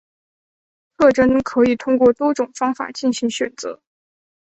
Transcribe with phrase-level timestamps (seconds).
[0.97, 3.83] 特征可以通过多种方法进行选择。